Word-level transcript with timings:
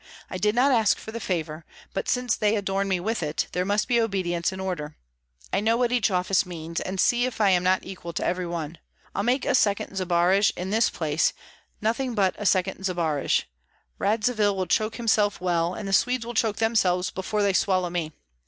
I 0.31 0.39
did 0.39 0.55
not 0.55 0.71
ask 0.71 0.97
for 0.97 1.11
the 1.11 1.19
favor; 1.19 1.63
but 1.93 2.09
since 2.09 2.35
they 2.35 2.55
adorn 2.55 2.87
me 2.87 2.99
with 2.99 3.21
it, 3.21 3.45
there 3.51 3.63
must 3.65 3.87
be 3.87 4.01
obedience 4.01 4.51
and 4.51 4.59
order. 4.59 4.95
I 5.53 5.59
know 5.59 5.77
what 5.77 5.91
each 5.91 6.09
office 6.09 6.43
means, 6.43 6.81
and 6.81 6.99
see 6.99 7.25
if 7.25 7.39
I 7.39 7.51
am 7.51 7.61
not 7.61 7.85
equal 7.85 8.11
to 8.13 8.25
every 8.25 8.47
one. 8.47 8.79
I'll 9.13 9.21
make 9.21 9.45
a 9.45 9.53
second 9.53 9.95
Zbaraj 9.95 10.53
in 10.57 10.71
this 10.71 10.89
place, 10.89 11.33
nothing 11.81 12.15
but 12.15 12.33
a 12.39 12.47
second 12.47 12.83
Zbaraj! 12.83 13.43
Radzivill 13.99 14.55
will 14.55 14.65
choke 14.65 14.95
himself 14.95 15.39
well; 15.39 15.75
and 15.75 15.87
the 15.87 15.93
Swedes 15.93 16.25
will 16.25 16.33
choke 16.33 16.55
themselves 16.57 17.11
before 17.11 17.43
they 17.43 17.53
swallow 17.53 17.91
me. 17.91 18.11